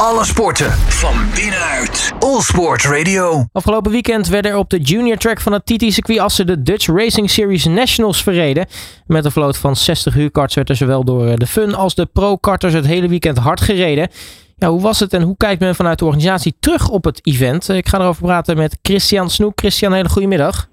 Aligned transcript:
Alle 0.00 0.24
sporten 0.24 0.70
van 0.72 1.14
binnenuit. 1.34 2.12
All 2.18 2.40
Sport 2.40 2.84
Radio. 2.84 3.44
Afgelopen 3.52 3.90
weekend 3.90 4.28
werden 4.28 4.50
er 4.50 4.56
op 4.56 4.70
de 4.70 4.78
junior 4.78 5.16
track 5.16 5.40
van 5.40 5.52
het 5.52 5.66
TT-circuit 5.66 6.18
Assen 6.18 6.46
de 6.46 6.62
Dutch 6.62 6.86
Racing 6.86 7.30
Series 7.30 7.64
Nationals 7.64 8.22
verreden. 8.22 8.66
Met 9.06 9.24
een 9.24 9.30
vloot 9.30 9.58
van 9.58 9.76
60 9.76 10.14
huurkarts 10.14 10.54
werd 10.54 10.68
er 10.68 10.76
zowel 10.76 11.04
door 11.04 11.38
de 11.38 11.46
fun 11.46 11.74
als 11.74 11.94
de 11.94 12.06
pro-karters 12.06 12.72
het 12.72 12.86
hele 12.86 13.08
weekend 13.08 13.38
hard 13.38 13.60
gereden. 13.60 14.08
Ja, 14.56 14.68
hoe 14.68 14.80
was 14.80 15.00
het 15.00 15.12
en 15.12 15.22
hoe 15.22 15.36
kijkt 15.36 15.60
men 15.60 15.74
vanuit 15.74 15.98
de 15.98 16.04
organisatie 16.04 16.56
terug 16.60 16.88
op 16.88 17.04
het 17.04 17.26
event? 17.26 17.68
Ik 17.68 17.88
ga 17.88 18.00
erover 18.00 18.22
praten 18.22 18.56
met 18.56 18.78
Christian 18.82 19.30
Snoek. 19.30 19.52
Christian, 19.60 19.92
hele 19.92 20.08
goede 20.08 20.28
middag. 20.28 20.68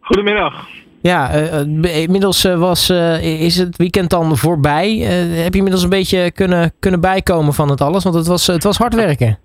Goedemiddag. 0.00 0.66
Ja, 1.10 1.34
uh, 1.34 2.02
inmiddels 2.02 2.44
uh, 2.44 2.58
was, 2.58 2.90
uh, 2.90 3.42
is 3.42 3.56
het 3.56 3.76
weekend 3.76 4.10
dan 4.10 4.36
voorbij. 4.36 4.96
heb 5.44 5.52
je 5.52 5.58
inmiddels 5.58 5.82
een 5.82 5.88
beetje 5.88 6.32
kunnen, 6.32 6.72
kunnen 6.78 7.00
bijkomen 7.00 7.52
van 7.52 7.70
het 7.70 7.80
alles? 7.80 8.04
Want 8.04 8.16
het 8.16 8.26
was, 8.26 8.46
het 8.46 8.64
was 8.64 8.78
hard 8.78 8.94
werken. 8.94 9.38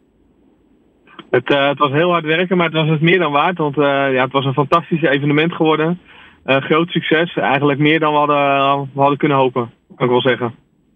Het, 1.30 1.48
het 1.48 1.78
was 1.78 1.92
heel 1.92 2.12
hard 2.12 2.26
werken, 2.26 2.58
maar 2.58 2.66
het 2.66 2.76
was 2.76 2.90
het 2.90 3.02
meer 3.02 3.20
dan 3.20 3.32
waard. 3.32 3.58
Want 3.58 3.76
ja, 3.76 4.24
het 4.24 4.32
was 4.32 4.46
een 4.46 4.54
fantastisch 4.54 5.02
evenement 5.02 5.54
geworden. 5.54 6.00
groot 6.46 6.90
succes. 6.90 7.36
Eigenlijk 7.36 7.80
meer 7.80 8.00
dan 8.00 8.12
we 8.12 8.18
hadden, 8.18 8.90
we 8.94 9.00
hadden 9.00 9.18
kunnen 9.18 9.38
hopen, 9.38 9.72
kan 9.96 10.06
ik 10.06 10.12
wel 10.12 10.22
zeggen. 10.22 10.54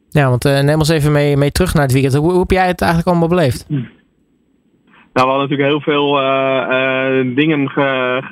Ja, 0.09 0.29
want 0.29 0.43
neem 0.43 0.79
ons 0.79 0.89
even 0.89 1.11
mee, 1.11 1.37
mee 1.37 1.51
terug 1.51 1.73
naar 1.73 1.83
het 1.83 1.93
weekend. 1.93 2.15
Hoe, 2.15 2.31
hoe 2.31 2.39
heb 2.39 2.51
jij 2.51 2.67
het 2.67 2.81
eigenlijk 2.81 3.09
allemaal 3.09 3.29
beleefd? 3.29 3.65
Hm. 3.67 3.81
Nou, 5.13 5.27
we 5.27 5.33
hadden 5.33 5.49
natuurlijk 5.49 5.69
heel 5.69 5.93
veel 5.93 6.21
uh, 6.21 6.67
uh, 6.69 7.35
dingen 7.35 7.71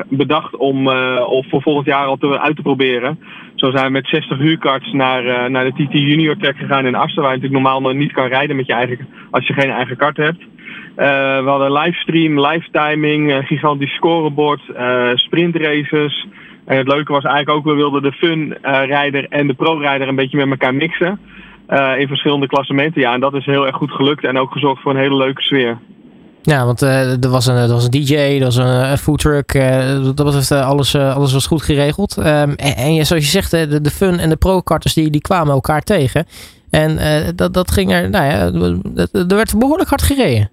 bedacht 0.10 0.56
om 0.56 0.88
uh, 0.88 1.22
voor 1.50 1.62
volgend 1.62 1.86
jaar 1.86 2.06
al 2.06 2.18
te, 2.18 2.40
uit 2.40 2.56
te 2.56 2.62
proberen. 2.62 3.20
Zo 3.56 3.72
zijn 3.72 3.86
we 3.86 3.92
met 3.92 4.08
60 4.08 4.38
huurkarts 4.38 4.92
naar, 4.92 5.52
naar 5.52 5.64
de 5.64 5.72
TT 5.72 5.92
Junior 5.92 6.38
Track 6.38 6.58
gegaan 6.58 6.86
in 6.86 6.96
Assen, 6.96 7.22
waar 7.22 7.32
je 7.32 7.38
natuurlijk 7.38 7.64
normaal 7.64 7.82
nog 7.82 7.94
niet 7.94 8.12
kan 8.12 8.28
rijden 8.28 8.56
met 8.56 8.66
je 8.66 8.74
eigen, 8.74 9.08
als 9.32 9.48
je 9.48 9.54
geen 9.54 9.70
eigen 9.70 9.98
kart 9.98 10.18
hebt. 10.18 10.44
we 10.96 11.44
hadden 11.46 11.72
livestream, 11.72 12.46
live 12.46 12.68
timing, 12.72 13.48
gigantisch 13.48 13.94
scorebord, 13.94 14.62
sprintraces. 15.14 16.28
En 16.66 16.78
het 16.78 16.88
leuke 16.88 17.12
was 17.12 17.24
eigenlijk 17.24 17.58
ook, 17.58 17.74
we 17.74 17.80
wilden 17.80 18.02
de 18.02 18.12
fun-rijder 18.12 19.26
en 19.30 19.48
de 19.48 19.54
pro-rijder 19.54 20.08
een 20.08 20.16
beetje 20.16 20.38
met 20.38 20.50
elkaar 20.50 20.76
mixen. 20.76 21.20
in 21.98 22.08
verschillende 22.08 22.48
klassementen. 22.48 23.02
Ja, 23.02 23.14
en 23.14 23.20
dat 23.20 23.34
is 23.34 23.46
heel 23.46 23.66
erg 23.66 23.76
goed 23.76 23.92
gelukt 23.92 24.24
en 24.24 24.40
ook 24.40 24.52
gezorgd 24.52 24.82
voor 24.82 24.92
een 24.92 25.02
hele 25.02 25.18
leuke 25.18 25.42
sfeer. 25.42 25.78
Ja, 26.44 26.66
want 26.66 26.84
uh, 26.84 27.24
er, 27.24 27.30
was 27.30 27.46
een, 27.46 27.56
er 27.56 27.68
was 27.68 27.84
een 27.84 27.92
DJ, 27.92 28.16
er 28.16 28.44
was 28.44 28.56
een, 28.56 28.92
een 28.92 28.98
foodtruck. 28.98 29.54
Uh, 29.54 30.04
dat 30.04 30.16
betreft 30.16 30.52
uh, 30.52 30.68
alles, 30.68 30.96
alles 30.96 31.34
was 31.34 31.46
goed 31.46 31.62
geregeld. 31.62 32.18
En, 32.18 32.56
en, 32.56 33.06
zoals 33.06 33.24
je 33.24 33.30
zegt, 33.30 33.52
de, 33.52 33.82
de 33.82 33.92
fun 33.92 34.20
en 34.20 34.30
de 34.30 34.36
pro-karters 34.36 34.94
die, 34.94 35.10
die 35.10 35.22
kwamen 35.22 35.54
elkaar 35.54 35.82
tegen. 35.82 36.26
En 36.70 37.00
dat, 37.36 37.54
dat 37.54 37.72
ging 37.72 37.92
er, 37.92 38.10
nou 38.10 38.26
ja, 38.26 38.52
er 39.12 39.36
werd 39.36 39.58
behoorlijk 39.58 39.90
hard 39.90 40.02
gereden. 40.02 40.52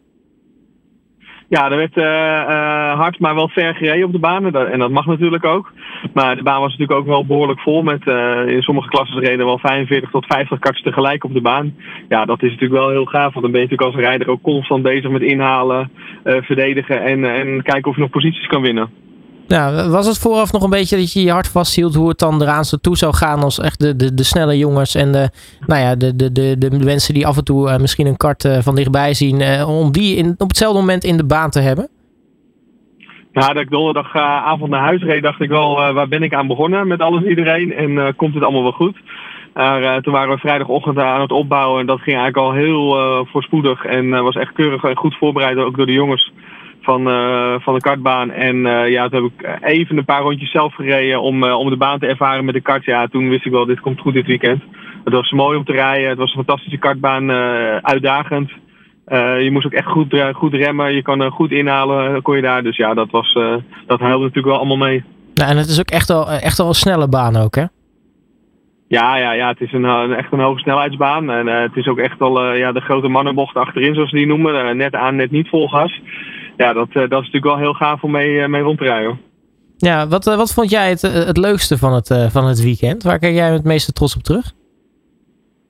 Ja, 1.48 1.70
er 1.70 1.76
werd 1.76 1.96
uh, 1.96 2.98
hard, 2.98 3.18
maar 3.18 3.34
wel 3.34 3.48
ver 3.48 3.74
gereden 3.74 4.04
op 4.04 4.12
de 4.12 4.18
baan. 4.18 4.56
En 4.56 4.78
dat 4.78 4.90
mag 4.90 5.06
natuurlijk 5.06 5.44
ook. 5.44 5.72
Maar 6.14 6.36
de 6.36 6.42
baan 6.42 6.60
was 6.60 6.70
natuurlijk 6.70 6.98
ook 6.98 7.06
wel 7.06 7.26
behoorlijk 7.26 7.60
vol. 7.60 7.82
Met 7.82 8.06
uh, 8.06 8.46
in 8.46 8.62
sommige 8.62 8.88
klassen 8.88 9.20
reden 9.20 9.46
wel 9.46 9.58
45 9.58 10.10
tot 10.10 10.26
50 10.26 10.58
karts 10.58 10.82
tegelijk 10.82 11.24
op 11.24 11.34
de 11.34 11.40
baan. 11.40 11.74
Ja, 12.08 12.24
dat 12.24 12.42
is 12.42 12.50
natuurlijk 12.50 12.80
wel 12.80 12.90
heel 12.90 13.04
gaaf. 13.04 13.32
Want 13.32 13.42
dan 13.44 13.52
ben 13.52 13.60
je 13.60 13.68
natuurlijk 13.68 13.96
als 13.96 14.04
rijder 14.04 14.28
ook 14.28 14.42
constant 14.42 14.82
bezig 14.82 15.10
met 15.10 15.22
inhalen, 15.22 15.90
verdedigen 16.24 17.02
en, 17.02 17.24
en 17.24 17.62
kijken 17.62 17.90
of 17.90 17.94
je 17.94 18.00
nog 18.00 18.10
posities 18.10 18.46
kan 18.46 18.62
winnen. 18.62 19.07
Ja, 19.48 19.88
was 19.88 20.06
het 20.06 20.18
vooraf 20.18 20.52
nog 20.52 20.62
een 20.62 20.70
beetje 20.70 20.96
dat 20.96 21.12
je 21.12 21.22
je 21.22 21.30
hart 21.30 21.48
vasthield 21.48 21.94
hoe 21.94 22.08
het 22.08 22.18
dan 22.18 22.42
eraan 22.42 22.64
toe 22.80 22.96
zou 22.96 23.14
gaan 23.14 23.40
als 23.40 23.60
echt 23.60 23.80
de, 23.80 23.96
de, 23.96 24.14
de 24.14 24.22
snelle 24.22 24.58
jongens 24.58 24.94
en 24.94 25.12
de, 25.12 25.30
nou 25.66 25.82
ja, 25.82 25.94
de, 25.94 26.16
de, 26.16 26.32
de, 26.32 26.58
de 26.58 26.84
mensen 26.84 27.14
die 27.14 27.26
af 27.26 27.36
en 27.36 27.44
toe 27.44 27.68
uh, 27.68 27.76
misschien 27.76 28.06
een 28.06 28.16
kart 28.16 28.44
uh, 28.44 28.58
van 28.58 28.74
dichtbij 28.74 29.14
zien, 29.14 29.40
uh, 29.40 29.78
om 29.78 29.92
die 29.92 30.16
in, 30.16 30.34
op 30.38 30.48
hetzelfde 30.48 30.78
moment 30.78 31.04
in 31.04 31.16
de 31.16 31.26
baan 31.26 31.50
te 31.50 31.60
hebben? 31.60 31.88
Ja, 33.32 33.52
dat 33.52 33.62
ik 33.62 33.70
donderdagavond 33.70 34.70
naar 34.70 34.84
huis 34.84 35.02
reed, 35.02 35.22
dacht 35.22 35.40
ik 35.40 35.48
wel, 35.48 35.92
waar 35.92 36.08
ben 36.08 36.22
ik 36.22 36.34
aan 36.34 36.46
begonnen 36.46 36.86
met 36.86 37.00
alles 37.00 37.22
iedereen 37.22 37.72
en 37.72 38.16
komt 38.16 38.34
het 38.34 38.42
allemaal 38.42 38.62
wel 38.62 38.72
goed? 38.72 38.96
Toen 40.02 40.12
waren 40.12 40.34
we 40.34 40.38
vrijdagochtend 40.38 40.98
aan 40.98 41.20
het 41.20 41.32
opbouwen 41.32 41.80
en 41.80 41.86
dat 41.86 42.00
ging 42.00 42.16
eigenlijk 42.16 42.46
al 42.46 42.52
heel 42.52 43.26
voorspoedig 43.26 43.84
en 43.84 44.22
was 44.22 44.36
echt 44.36 44.52
keurig 44.52 44.84
en 44.84 44.96
goed 44.96 45.16
voorbereid 45.16 45.56
ook 45.56 45.76
door 45.76 45.86
de 45.86 45.92
jongens 45.92 46.32
van, 46.88 47.08
uh, 47.08 47.54
van 47.60 47.74
de 47.74 47.80
kartbaan. 47.80 48.30
En 48.30 48.56
uh, 48.56 48.88
ja, 48.88 49.08
toen 49.08 49.22
heb 49.22 49.32
ik 49.32 49.68
even 49.68 49.96
een 49.96 50.04
paar 50.04 50.22
rondjes 50.22 50.50
zelf 50.50 50.74
gereden 50.74 51.20
om, 51.22 51.44
uh, 51.44 51.58
om 51.58 51.70
de 51.70 51.76
baan 51.76 51.98
te 51.98 52.06
ervaren 52.06 52.44
met 52.44 52.54
de 52.54 52.60
kart. 52.60 52.84
Ja, 52.84 53.06
toen 53.06 53.28
wist 53.28 53.46
ik 53.46 53.52
wel, 53.52 53.66
dit 53.66 53.80
komt 53.80 54.00
goed 54.00 54.14
dit 54.14 54.26
weekend. 54.26 54.62
Het 55.04 55.12
was 55.12 55.30
mooi 55.30 55.56
om 55.58 55.64
te 55.64 55.72
rijden. 55.72 56.08
Het 56.08 56.18
was 56.18 56.30
een 56.30 56.44
fantastische 56.44 56.78
kartbaan, 56.78 57.30
uitdagend. 57.82 58.50
je 59.44 59.48
moest 59.52 59.66
ook 59.66 59.72
echt 59.72 59.86
goed, 59.86 60.22
goed 60.32 60.54
remmen. 60.54 60.94
Je 60.94 61.02
kan 61.02 61.30
goed 61.30 61.50
inhalen, 61.50 62.22
kon 62.22 62.36
je 62.36 62.42
daar. 62.42 62.62
Dus 62.62 62.76
ja, 62.76 62.94
dat, 62.94 63.10
was, 63.10 63.32
dat 63.86 64.00
helpt 64.00 64.22
natuurlijk 64.22 64.46
wel 64.46 64.58
allemaal 64.58 64.88
mee. 64.88 65.04
Nou, 65.34 65.50
en 65.50 65.56
het 65.56 65.68
is 65.68 65.80
ook 65.80 65.90
echt 65.90 66.08
wel, 66.08 66.30
echt 66.30 66.58
wel 66.58 66.68
een 66.68 66.74
snelle 66.74 67.08
baan 67.08 67.36
ook, 67.36 67.54
hè? 67.54 67.64
Ja, 68.88 69.16
ja, 69.16 69.32
ja, 69.32 69.48
het 69.48 69.60
is 69.60 69.72
een, 69.72 70.14
echt 70.14 70.32
een 70.32 70.40
hoge 70.40 70.60
snelheidsbaan. 70.60 71.30
En 71.30 71.46
het 71.46 71.76
is 71.76 71.86
ook 71.86 71.98
echt 71.98 72.18
wel 72.18 72.54
ja, 72.54 72.72
de 72.72 72.80
grote 72.80 73.08
mannenbocht 73.08 73.56
achterin, 73.56 73.94
zoals 73.94 74.10
ze 74.10 74.16
die 74.16 74.26
noemen. 74.26 74.76
net 74.76 74.94
aan, 74.94 75.16
net 75.16 75.30
niet 75.30 75.48
vol 75.48 75.68
gas 75.68 76.00
ja, 76.58 76.72
dat, 76.72 76.92
dat 76.92 77.02
is 77.02 77.08
natuurlijk 77.10 77.44
wel 77.44 77.58
heel 77.58 77.72
gaaf 77.72 78.02
om 78.02 78.10
mee, 78.10 78.48
mee 78.48 78.62
rond 78.62 78.78
te 78.78 78.84
rijden. 78.84 79.20
Ja, 79.76 80.08
wat, 80.08 80.24
wat 80.24 80.52
vond 80.52 80.70
jij 80.70 80.88
het, 80.88 81.02
het 81.02 81.36
leukste 81.36 81.78
van 81.78 81.92
het, 81.92 82.14
van 82.30 82.46
het 82.46 82.62
weekend? 82.62 83.02
Waar 83.02 83.18
kijk 83.18 83.34
jij 83.34 83.52
het 83.52 83.64
meeste 83.64 83.92
trots 83.92 84.16
op 84.16 84.22
terug? 84.22 84.52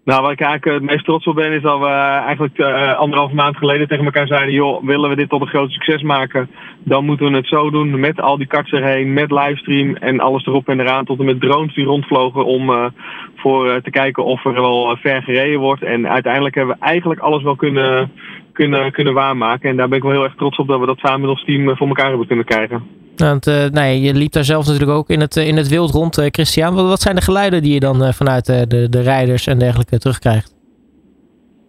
Nou, 0.09 0.23
waar 0.23 0.33
ik 0.33 0.41
eigenlijk 0.41 0.81
het 0.81 0.91
meest 0.91 1.05
trots 1.05 1.27
op 1.27 1.35
ben, 1.35 1.53
is 1.53 1.63
dat 1.63 1.79
we 1.79 1.87
eigenlijk 1.87 2.59
uh, 2.59 2.95
anderhalve 2.95 3.35
maand 3.35 3.57
geleden 3.57 3.89
tegen 3.89 4.05
elkaar 4.05 4.27
zeiden: 4.27 4.55
joh, 4.55 4.85
willen 4.85 5.11
we 5.11 5.17
dit 5.17 5.29
tot 5.29 5.41
een 5.41 5.47
groot 5.47 5.71
succes 5.71 6.03
maken, 6.03 6.51
dan 6.85 7.05
moeten 7.05 7.31
we 7.31 7.37
het 7.37 7.47
zo 7.47 7.71
doen 7.71 8.01
met 8.01 8.21
al 8.21 8.37
die 8.37 8.47
karts 8.47 8.71
erheen, 8.71 9.13
met 9.13 9.31
livestream 9.31 9.97
en 9.97 10.21
alles 10.21 10.47
erop 10.47 10.69
en 10.69 10.81
eraan, 10.81 11.05
tot 11.05 11.19
en 11.19 11.25
met 11.25 11.41
drones 11.41 11.75
die 11.75 11.85
rondvlogen 11.85 12.45
om 12.45 12.93
voor 13.37 13.81
te 13.83 13.91
kijken 13.91 14.25
of 14.25 14.45
er 14.45 14.53
wel 14.53 14.97
ver 14.97 15.23
gereden 15.23 15.61
wordt. 15.61 15.83
En 15.83 16.09
uiteindelijk 16.09 16.55
hebben 16.55 16.77
we 16.79 16.85
eigenlijk 16.85 17.21
alles 17.21 17.43
wel 17.43 17.57
kunnen, 17.57 18.13
kunnen, 18.53 18.93
kunnen 18.93 19.15
waarmaken. 19.15 19.71
En 19.71 19.77
daar 19.77 19.89
ben 19.89 19.97
ik 19.97 20.05
wel 20.05 20.13
heel 20.13 20.25
erg 20.25 20.35
trots 20.35 20.59
op 20.59 20.69
dat 20.69 20.81
we 20.81 20.87
dat 20.87 20.99
samen 20.99 21.21
met 21.21 21.31
ons 21.31 21.45
team 21.45 21.77
voor 21.77 21.89
elkaar 21.89 22.09
hebben 22.09 22.27
kunnen 22.27 22.45
krijgen. 22.45 22.98
Want 23.19 23.47
uh, 23.47 23.65
nee, 23.65 24.01
je 24.01 24.15
liep 24.15 24.33
daar 24.33 24.45
zelf 24.45 24.67
natuurlijk 24.67 24.99
ook 24.99 25.09
in 25.09 25.21
het, 25.21 25.37
in 25.37 25.57
het 25.57 25.69
wild 25.69 25.91
rond, 25.91 26.19
uh, 26.19 26.27
Christian. 26.31 26.75
Wat, 26.75 27.01
zijn 27.01 27.15
de 27.15 27.21
geluiden 27.21 27.63
die 27.63 27.73
je 27.73 27.81
dan 27.81 28.03
uh, 28.03 28.13
vanuit 28.13 28.47
de, 28.47 28.89
de 28.89 29.01
rijders 29.01 29.47
en 29.47 29.59
dergelijke 29.59 29.99
terugkrijgt? 29.99 30.57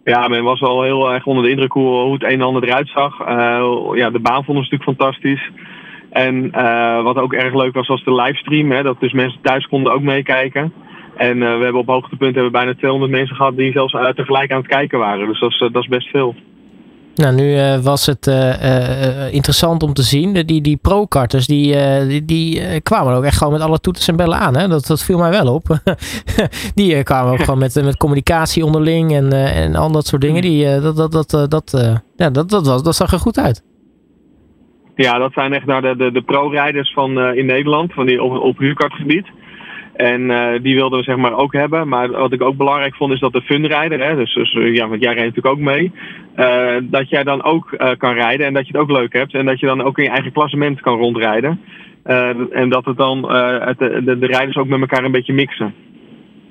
Ja, 0.04 0.28
men 0.28 0.44
was 0.44 0.60
wel 0.60 0.82
heel 0.82 1.12
erg 1.12 1.26
onder 1.26 1.44
de 1.44 1.50
indruk 1.50 1.72
hoe, 1.72 2.12
het 2.12 2.22
een 2.22 2.28
en 2.28 2.40
ander 2.40 2.64
eruit 2.64 2.88
zag. 2.88 3.18
ja, 3.96 4.10
de 4.10 4.20
baan 4.22 4.44
vonden 4.44 4.64
ze 4.64 4.70
natuurlijk 4.70 4.98
fantastisch. 4.98 5.50
En 6.10 6.50
wat 7.02 7.16
ook 7.16 7.32
erg 7.32 7.54
leuk 7.54 7.74
was, 7.74 7.88
was 7.88 8.04
de 8.04 8.14
livestream. 8.14 8.70
Hè, 8.70 8.82
dat 8.82 9.00
dus 9.00 9.12
mensen 9.12 9.40
thuis 9.42 9.66
konden 9.66 9.92
ook 9.92 10.02
meekijken. 10.02 10.72
En 11.16 11.38
we 11.38 11.64
hebben 11.64 11.80
op 11.80 11.86
hoogtepunt 11.86 12.34
hebben 12.34 12.52
bijna 12.52 12.74
200 12.74 13.12
mensen 13.12 13.36
gehad 13.36 13.56
die 13.56 13.72
zelfs 13.72 13.92
tegelijk 14.14 14.50
aan 14.52 14.58
het 14.58 14.66
kijken 14.66 14.98
waren. 14.98 15.26
Dus 15.26 15.40
dat 15.40 15.50
is, 15.50 15.58
dat 15.58 15.82
is 15.82 15.88
best 15.88 16.08
veel. 16.08 16.34
Nou, 17.20 17.34
nu 17.34 17.54
uh, 17.54 17.78
was 17.78 18.06
het 18.06 18.26
uh, 18.26 18.34
uh, 18.34 19.32
interessant 19.32 19.82
om 19.82 19.92
te 19.92 20.02
zien. 20.02 20.32
Die, 20.32 20.60
die 20.60 20.76
pro-karters, 20.76 21.46
die, 21.46 21.76
die, 22.06 22.24
die 22.24 22.80
kwamen 22.80 23.14
ook 23.14 23.24
echt 23.24 23.38
gewoon 23.38 23.52
met 23.52 23.62
alle 23.62 23.80
toeters 23.80 24.08
en 24.08 24.16
bellen 24.16 24.38
aan. 24.38 24.56
Hè? 24.56 24.68
Dat, 24.68 24.86
dat 24.86 25.04
viel 25.04 25.18
mij 25.18 25.30
wel 25.30 25.54
op. 25.54 25.62
die 26.74 27.02
kwamen 27.02 27.32
ook 27.32 27.40
gewoon 27.44 27.58
met, 27.58 27.82
met 27.84 27.96
communicatie 27.96 28.64
onderling 28.64 29.12
en, 29.12 29.32
en 29.32 29.74
al 29.74 29.92
dat 29.92 30.06
soort 30.06 30.22
dingen. 30.22 30.42
Die, 30.42 30.80
dat, 30.80 30.96
dat, 30.96 31.12
dat, 31.12 31.50
dat, 31.50 32.00
ja, 32.16 32.30
dat, 32.30 32.50
dat, 32.50 32.66
was, 32.66 32.82
dat 32.82 32.96
zag 32.96 33.12
er 33.12 33.18
goed 33.18 33.38
uit. 33.38 33.64
Ja, 34.94 35.18
dat 35.18 35.32
zijn 35.32 35.52
echt 35.52 35.66
nou 35.66 35.80
de, 35.82 35.96
de, 35.96 36.12
de 36.12 36.22
pro-rijders 36.22 36.92
van 36.92 37.18
in 37.18 37.46
Nederland, 37.46 37.92
van 37.92 38.06
die 38.06 38.22
op, 38.22 38.42
op 38.42 38.58
huurkartgebied. 38.58 39.26
En 40.00 40.20
uh, 40.20 40.48
die 40.62 40.74
wilden 40.74 40.98
we 40.98 41.04
zeg 41.04 41.16
maar 41.16 41.36
ook 41.36 41.52
hebben. 41.52 41.88
Maar 41.88 42.10
wat 42.10 42.32
ik 42.32 42.42
ook 42.42 42.56
belangrijk 42.56 42.94
vond 42.94 43.12
is 43.12 43.20
dat 43.20 43.32
de 43.32 43.42
funrijder, 43.42 44.04
hè, 44.04 44.16
dus, 44.16 44.34
dus 44.34 44.52
ja, 44.52 44.88
want 44.88 45.02
jij 45.02 45.14
rijdt 45.14 45.34
natuurlijk 45.34 45.54
ook 45.54 45.64
mee, 45.74 45.92
uh, 46.36 46.76
dat 46.82 47.08
jij 47.08 47.24
dan 47.24 47.42
ook 47.42 47.72
uh, 47.72 47.90
kan 47.98 48.14
rijden 48.14 48.46
en 48.46 48.52
dat 48.52 48.66
je 48.66 48.72
het 48.72 48.80
ook 48.80 48.90
leuk 48.90 49.12
hebt. 49.12 49.34
En 49.34 49.46
dat 49.46 49.60
je 49.60 49.66
dan 49.66 49.82
ook 49.82 49.98
in 49.98 50.04
je 50.04 50.10
eigen 50.10 50.32
klassement 50.32 50.80
kan 50.80 50.98
rondrijden. 50.98 51.60
en 52.52 52.68
dat 52.68 52.84
het 52.84 52.96
dan 52.96 53.32
het, 53.32 53.78
de, 53.78 54.02
de, 54.04 54.18
de, 54.18 54.26
rijders 54.26 54.56
ook 54.56 54.68
met 54.68 54.80
elkaar 54.80 55.04
een 55.04 55.12
beetje 55.12 55.32
mixen. 55.32 55.74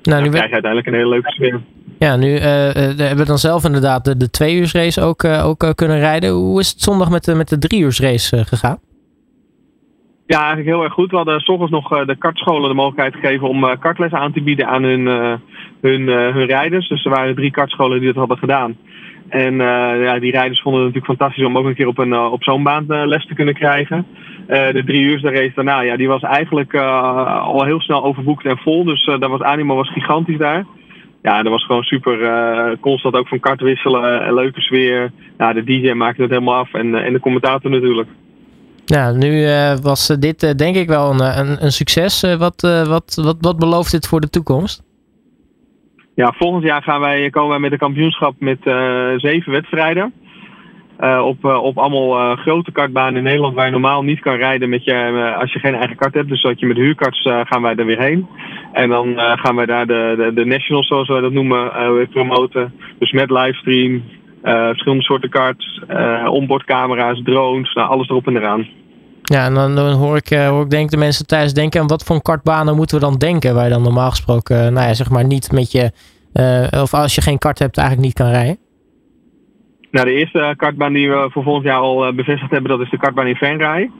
Nou, 0.02 0.22
nu 0.22 0.22
dan 0.22 0.30
krijg 0.30 0.46
je 0.46 0.52
uiteindelijk 0.52 0.86
een 0.86 0.94
hele 0.94 1.08
leuke 1.08 1.30
sfeer. 1.30 1.60
Ja, 1.98 2.16
nu 2.16 2.28
hebben 2.28 3.16
we 3.16 3.24
dan 3.24 3.38
zelf 3.38 3.64
inderdaad 3.64 4.04
de, 4.04 4.16
de 4.16 4.30
twee 4.30 4.54
uur 4.56 4.70
race 4.72 5.02
ook, 5.02 5.24
ook 5.24 5.72
kunnen 5.74 5.98
rijden. 5.98 6.30
Hoe 6.30 6.60
is 6.60 6.70
het 6.70 6.80
zondag 6.80 7.10
met 7.10 7.24
de, 7.24 7.34
met 7.34 7.48
de 7.48 7.58
drie 7.58 7.80
uur 7.80 7.98
race 8.00 8.44
gegaan? 8.44 8.78
Ja, 10.30 10.38
eigenlijk 10.38 10.68
heel 10.68 10.82
erg 10.84 10.92
goed. 10.92 11.10
We 11.10 11.16
hadden 11.16 11.40
s'ochtends 11.40 11.72
nog 11.72 11.92
eh, 11.92 12.06
de 12.06 12.16
kartscholen 12.16 12.68
de 12.68 12.74
mogelijkheid 12.74 13.14
gegeven 13.14 13.48
om 13.48 13.64
uh, 13.64 13.70
kartlessen 13.80 14.18
aan 14.18 14.32
te 14.32 14.42
bieden 14.42 14.66
aan 14.66 14.82
hun, 14.82 15.06
hun, 15.80 16.06
hun 16.08 16.46
rijders. 16.46 16.88
Dus 16.88 17.04
er 17.04 17.10
waren 17.10 17.34
drie 17.34 17.50
kartscholen 17.50 17.98
die 17.98 18.06
dat 18.06 18.16
hadden 18.16 18.38
gedaan. 18.38 18.76
En 19.28 19.54
ja, 20.06 20.18
die 20.18 20.30
rijders 20.30 20.60
vonden 20.60 20.82
het 20.82 20.94
natuurlijk 20.94 21.18
fantastisch 21.18 21.46
om 21.46 21.58
ook 21.58 21.64
een 21.64 21.74
keer 21.74 21.86
op, 21.86 21.98
een, 21.98 22.18
op 22.18 22.42
zo'n 22.42 22.62
baan 22.62 22.84
les 22.86 23.26
te 23.26 23.34
kunnen 23.34 23.54
krijgen. 23.54 24.06
de 24.46 24.82
drie 24.86 25.02
uur 25.02 25.20
race 25.22 25.52
daarna, 25.54 25.80
ja, 25.80 25.96
die 25.96 26.08
was 26.08 26.22
eigenlijk 26.22 26.74
al 26.74 27.64
heel 27.64 27.80
snel 27.80 28.04
overboekt 28.04 28.44
en 28.44 28.58
vol. 28.58 28.84
Dus 28.84 29.04
daar 29.04 29.28
was 29.28 29.40
animo 29.40 29.74
was 29.74 29.92
gigantisch 29.92 30.38
daar. 30.38 30.64
ja, 31.22 31.42
dat 31.42 31.52
was 31.52 31.64
gewoon 31.64 31.82
super. 31.82 32.22
eh, 32.22 32.76
constant 32.80 33.16
ook 33.16 33.28
van 33.28 33.40
kart 33.40 33.60
wisselen, 33.60 34.22
en 34.22 34.34
leuke 34.34 34.60
sfeer. 34.60 35.10
Ja, 35.38 35.52
de 35.52 35.64
DJ 35.64 35.92
maakte 35.92 36.22
het 36.22 36.30
helemaal 36.30 36.54
af 36.54 36.74
en, 36.74 36.94
eh, 36.94 37.06
en 37.06 37.12
de 37.12 37.20
commentator 37.20 37.70
natuurlijk. 37.70 38.08
Ja, 38.96 39.12
nu 39.12 39.44
eh, 39.44 39.76
was 39.82 40.08
eh, 40.08 40.16
dit 40.16 40.42
eh, 40.42 40.54
denk 40.54 40.76
ik 40.76 40.88
wel 40.88 41.10
een, 41.10 41.38
een, 41.38 41.64
een 41.64 41.72
succes. 41.72 42.22
Eh, 42.22 42.34
wat, 42.34 42.62
eh, 42.64 42.86
wat, 42.86 43.20
wat, 43.24 43.36
wat 43.40 43.58
belooft 43.58 43.90
dit 43.90 44.06
voor 44.08 44.20
de 44.20 44.30
toekomst? 44.30 44.82
Ja, 46.14 46.34
volgend 46.38 46.64
jaar 46.64 46.82
gaan 46.82 47.00
wij, 47.00 47.30
komen 47.30 47.50
wij 47.50 47.58
met 47.58 47.72
een 47.72 47.78
kampioenschap 47.78 48.34
met 48.38 48.58
eh, 48.62 49.12
zeven 49.16 49.52
wedstrijden. 49.52 50.12
Eh, 50.96 51.22
op, 51.24 51.44
eh, 51.44 51.62
op 51.62 51.78
allemaal 51.78 52.18
eh, 52.18 52.38
grote 52.38 52.72
kartbanen 52.72 53.16
in 53.16 53.22
Nederland 53.22 53.54
waar 53.54 53.64
je 53.64 53.70
normaal 53.72 54.02
niet 54.02 54.20
kan 54.20 54.36
rijden 54.36 54.68
met 54.68 54.84
je, 54.84 54.92
eh, 54.92 55.40
als 55.40 55.52
je 55.52 55.58
geen 55.58 55.74
eigen 55.74 55.96
kart 55.96 56.14
hebt. 56.14 56.28
Dus 56.28 56.42
dat 56.42 56.60
je 56.60 56.66
met 56.66 56.76
huurkarts 56.76 57.22
eh, 57.22 57.40
gaan 57.44 57.62
wij 57.62 57.74
er 57.74 57.86
weer 57.86 58.00
heen. 58.02 58.26
En 58.72 58.88
dan 58.88 59.18
eh, 59.18 59.32
gaan 59.38 59.56
wij 59.56 59.66
daar 59.66 59.86
de, 59.86 60.14
de, 60.16 60.32
de 60.34 60.44
nationals, 60.44 60.86
zoals 60.86 61.08
wij 61.08 61.20
dat 61.20 61.32
noemen, 61.32 61.72
eh, 61.74 61.92
weer 61.92 62.08
promoten. 62.08 62.74
Dus 62.98 63.12
met 63.12 63.30
livestream, 63.30 64.02
eh, 64.42 64.66
verschillende 64.66 65.04
soorten 65.04 65.30
karts, 65.30 65.80
eh 65.88 66.26
onboardcamera's, 66.30 67.20
drones, 67.24 67.74
nou, 67.74 67.88
alles 67.88 68.08
erop 68.08 68.26
en 68.26 68.36
eraan. 68.36 68.66
Ja, 69.34 69.44
en 69.44 69.54
dan, 69.54 69.74
dan 69.74 69.92
hoor, 69.92 70.16
ik, 70.16 70.30
eh, 70.30 70.48
hoor 70.48 70.62
ik 70.62 70.70
denk 70.70 70.90
de 70.90 70.96
mensen 70.96 71.26
thuis 71.26 71.54
denken... 71.54 71.80
aan 71.80 71.86
wat 71.86 72.04
voor 72.04 72.22
kartbanen 72.22 72.76
moeten 72.76 72.98
we 72.98 73.04
dan 73.04 73.18
denken... 73.18 73.54
waar 73.54 73.64
je 73.64 73.70
dan 73.70 73.82
normaal 73.82 74.10
gesproken, 74.10 74.56
eh, 74.56 74.72
nou 74.72 74.86
ja, 74.86 74.94
zeg 74.94 75.10
maar 75.10 75.24
niet 75.24 75.52
met 75.52 75.72
je... 75.72 75.92
eh, 76.32 76.82
of 76.82 76.94
als 76.94 77.14
je 77.14 77.20
geen 77.20 77.38
kart 77.38 77.58
hebt, 77.58 77.76
eigenlijk 77.76 78.06
niet 78.06 78.16
kan 78.16 78.30
rijden. 78.30 78.58
Nou, 79.90 80.06
de 80.06 80.12
eerste 80.12 80.54
kartbaan 80.56 80.92
die 80.92 81.10
we 81.10 81.28
voor 81.32 81.42
volgend 81.42 81.64
jaar 81.64 81.80
al 81.80 82.14
bevestigd 82.14 82.50
hebben, 82.50 82.70
dat 82.70 82.80
is 82.80 82.90
de 82.90 82.98
kartbaan 82.98 83.26
in 83.26 83.34
Venray. 83.34 83.90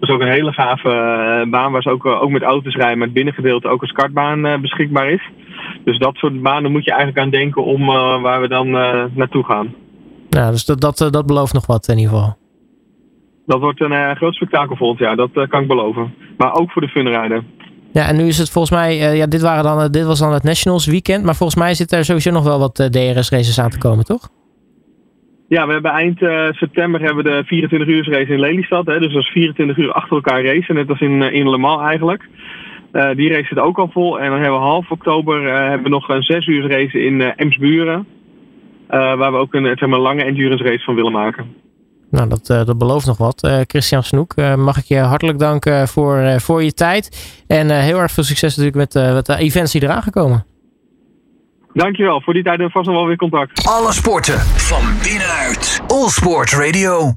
Dat 0.00 0.08
is 0.08 0.14
ook 0.14 0.20
een 0.20 0.32
hele 0.32 0.52
gave 0.52 1.46
baan 1.50 1.72
waar 1.72 1.82
ze 1.82 1.90
ook, 1.90 2.06
ook 2.06 2.30
met 2.30 2.42
auto's 2.42 2.74
rijden, 2.74 2.98
maar 2.98 3.06
het 3.06 3.16
binnengedeelte 3.16 3.68
ook 3.68 3.80
als 3.80 3.92
kartbaan 3.92 4.60
beschikbaar 4.60 5.10
is. 5.10 5.30
Dus 5.84 5.98
dat 5.98 6.16
soort 6.16 6.42
banen 6.42 6.72
moet 6.72 6.84
je 6.84 6.90
eigenlijk 6.90 7.20
aan 7.20 7.30
denken 7.30 7.64
om 7.64 7.86
waar 8.22 8.40
we 8.40 8.48
dan 8.48 8.70
naartoe 9.14 9.44
gaan. 9.44 9.74
Nou, 10.30 10.50
dus 10.50 10.64
dat, 10.64 10.80
dat, 10.80 11.08
dat 11.10 11.26
belooft 11.26 11.52
nog 11.52 11.66
wat 11.66 11.88
in 11.88 11.98
ieder 11.98 12.14
geval. 12.14 12.42
Dat 13.46 13.60
wordt 13.60 13.80
een 13.80 13.92
eh, 13.92 14.16
groot 14.16 14.34
spektakel 14.34 14.76
volgend 14.76 15.00
jaar, 15.00 15.16
dat 15.16 15.30
eh, 15.34 15.48
kan 15.48 15.62
ik 15.62 15.68
beloven. 15.68 16.14
Maar 16.36 16.54
ook 16.54 16.70
voor 16.70 16.82
de 16.82 16.88
funrijden. 16.88 17.46
Ja, 17.92 18.08
en 18.08 18.16
nu 18.16 18.26
is 18.26 18.38
het 18.38 18.50
volgens 18.50 18.74
mij... 18.74 19.00
eh, 19.00 19.16
ja, 19.16 19.26
dit, 19.26 19.40
waren 19.40 19.64
dan, 19.64 19.90
dit 19.90 20.04
was 20.04 20.18
dan 20.18 20.32
het 20.32 20.42
Nationals 20.42 20.86
weekend... 20.86 21.24
maar 21.24 21.34
volgens 21.34 21.58
mij 21.58 21.74
zit 21.74 21.92
er 21.92 22.04
sowieso 22.04 22.30
nog 22.30 22.44
wel 22.44 22.58
wat 22.58 22.74
DRS-races 22.74 23.60
aan 23.60 23.70
te 23.70 23.78
komen, 23.78 24.04
toch? 24.04 24.28
Ja, 25.48 25.66
we 25.66 25.72
hebben 25.72 25.90
eind 25.90 26.18
september 26.56 27.00
hebben 27.00 27.24
we 27.24 27.30
de 27.30 27.44
24 27.44 27.88
uur 27.88 28.10
race 28.10 28.32
in 28.32 28.40
Lelystad. 28.40 28.86
Hè, 28.86 28.98
dus 28.98 29.12
dat 29.12 29.22
is 29.22 29.28
24 29.28 29.76
uur 29.76 29.92
achter 29.92 30.16
elkaar 30.16 30.44
racen, 30.44 30.74
net 30.74 30.88
als 30.88 31.00
in, 31.00 31.22
in 31.22 31.50
Le 31.50 31.58
Mans 31.58 31.82
eigenlijk. 31.82 32.28
Die 32.92 33.28
race 33.28 33.46
zit 33.46 33.58
ook 33.58 33.78
al 33.78 33.90
vol. 33.92 34.20
En 34.20 34.30
dan 34.30 34.40
hebben 34.40 34.58
we 34.58 34.64
half 34.64 34.90
oktober 34.90 35.54
hebben 35.54 35.82
we 35.82 35.88
nog 35.88 36.08
een 36.08 36.22
6 36.22 36.46
uur 36.46 36.70
race 36.70 37.04
in 37.04 37.20
Emsburen. 37.20 38.06
Waar 38.88 39.32
we 39.32 39.38
ook 39.38 39.54
een, 39.54 39.64
zeg 39.64 39.88
maar, 39.88 39.98
lange 39.98 40.24
endurance 40.24 40.64
race 40.64 40.84
van 40.84 40.94
willen 40.94 41.12
maken. 41.12 41.63
Nou, 42.14 42.28
dat, 42.28 42.50
eh, 42.50 42.64
dat 42.64 42.78
belooft 42.78 43.06
nog 43.06 43.18
wat. 43.18 43.42
Eh, 43.42 43.60
Christian 43.66 44.02
Snoek, 44.02 44.32
eh, 44.34 44.54
mag 44.54 44.76
ik 44.78 44.84
je 44.84 44.98
hartelijk 44.98 45.38
danken 45.38 45.88
voor, 45.88 46.16
eh, 46.18 46.38
voor 46.38 46.62
je 46.62 46.72
tijd. 46.72 47.34
En 47.46 47.70
eh, 47.70 47.78
heel 47.78 47.98
erg 47.98 48.12
veel 48.12 48.24
succes 48.24 48.56
natuurlijk 48.56 48.76
met, 48.76 49.04
eh, 49.04 49.14
met 49.14 49.26
de 49.26 49.36
events 49.36 49.72
die 49.72 49.82
eraan 49.82 50.02
gekomen. 50.02 50.46
Dankjewel. 51.72 52.20
Voor 52.20 52.32
die 52.34 52.42
tijd 52.42 52.58
hebben 52.58 52.66
we 52.66 52.72
vast 52.72 52.86
nog 52.86 52.96
wel 52.96 53.06
weer 53.06 53.16
contact. 53.16 53.66
Alle 53.66 53.92
sporten 53.92 54.38
van 54.40 54.82
binnenuit. 55.02 55.80
All 55.86 56.08
Sport 56.08 56.50
Radio. 56.52 57.12